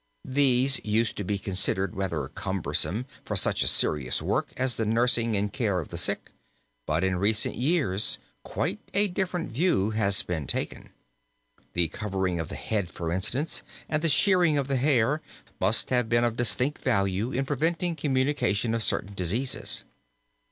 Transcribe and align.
These 0.25 0.83
used 0.83 1.15
to 1.17 1.23
be 1.23 1.37
considered 1.37 1.95
rather 1.95 2.27
cumbersome 2.29 3.05
for 3.23 3.35
such 3.35 3.61
a 3.61 3.67
serious 3.67 4.19
work 4.19 4.51
as 4.57 4.73
the 4.75 4.83
nursing 4.87 5.37
and 5.37 5.53
care 5.53 5.79
of 5.79 5.89
the 5.89 5.97
sick, 5.99 6.31
but 6.87 7.03
in 7.03 7.17
recent 7.17 7.53
years 7.53 8.17
quite 8.41 8.79
a 8.95 9.09
different 9.09 9.51
view 9.51 9.91
has 9.91 10.23
been 10.23 10.47
taken. 10.47 10.89
The 11.73 11.89
covering 11.89 12.39
of 12.39 12.49
the 12.49 12.55
head, 12.55 12.89
for 12.89 13.11
instance, 13.11 13.61
and 13.87 14.01
the 14.01 14.09
shearing 14.09 14.57
of 14.57 14.67
the 14.67 14.77
hair 14.77 15.21
must 15.59 15.91
have 15.91 16.09
been 16.09 16.23
of 16.23 16.35
distinct 16.35 16.79
value 16.81 17.31
in 17.31 17.45
preventing 17.45 17.95
communication 17.95 18.73
of 18.73 18.81
certain 18.81 19.13
diseases. 19.13 19.83